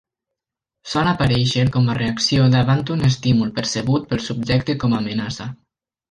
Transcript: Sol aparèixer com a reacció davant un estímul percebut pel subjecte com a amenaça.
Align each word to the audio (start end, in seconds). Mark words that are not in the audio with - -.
Sol 0.93 1.09
aparèixer 1.09 1.65
com 1.75 1.91
a 1.91 1.97
reacció 1.99 2.47
davant 2.55 2.81
un 2.97 3.07
estímul 3.11 3.51
percebut 3.59 4.07
pel 4.13 4.23
subjecte 4.29 4.77
com 4.85 4.97
a 4.99 5.03
amenaça. 5.05 5.47